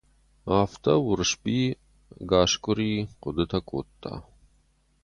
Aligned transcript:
Афтӕ 0.59 0.93
Уырысби 1.07 1.59
ӕгас 2.21 2.51
къуыри 2.63 2.91
хъуыдытӕ 3.19 3.59
кодта. 3.69 4.13